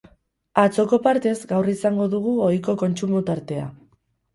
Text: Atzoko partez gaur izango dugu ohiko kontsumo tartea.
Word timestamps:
Atzoko 0.63 0.99
partez 1.09 1.35
gaur 1.53 1.71
izango 1.75 2.11
dugu 2.17 2.37
ohiko 2.49 2.79
kontsumo 2.87 3.27
tartea. 3.33 3.73